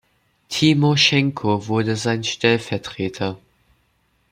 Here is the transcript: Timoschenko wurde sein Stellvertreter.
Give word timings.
Timoschenko 0.49 1.67
wurde 1.67 1.95
sein 1.95 2.23
Stellvertreter. 2.23 3.37